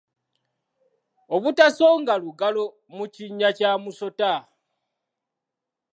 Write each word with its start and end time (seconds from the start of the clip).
Obutasonga 1.35 2.13
lugalo 2.23 2.65
mu 2.95 3.05
kinnya 3.13 3.49
kya 3.57 3.71
musota. 3.83 4.31